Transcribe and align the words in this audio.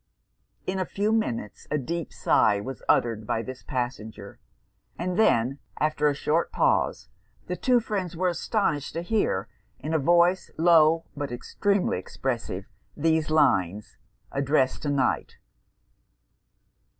In 0.65 0.79
a 0.79 0.83
few 0.87 1.11
minutes 1.11 1.67
a 1.69 1.77
deep 1.77 2.11
sigh 2.11 2.59
was 2.59 2.81
uttered 2.89 3.27
by 3.27 3.43
this 3.43 3.61
passenger; 3.61 4.39
and 4.97 5.15
then, 5.15 5.59
after 5.79 6.07
a 6.07 6.15
short 6.15 6.51
pause, 6.51 7.07
the 7.45 7.55
two 7.55 7.79
friends 7.79 8.17
were 8.17 8.29
astonished 8.29 8.93
to 8.95 9.03
hear, 9.03 9.47
in 9.77 9.93
a 9.93 9.99
voice, 9.99 10.49
low, 10.57 11.05
but 11.15 11.31
extremely 11.31 11.99
expressive, 11.99 12.65
these 12.97 13.29
lines, 13.29 13.97
addressed 14.31 14.81
to 14.81 14.89
Night. 14.89 15.37